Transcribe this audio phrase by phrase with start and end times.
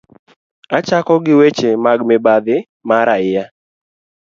[0.77, 2.57] Achako gi weche mag mibadhi
[2.87, 3.43] ma raia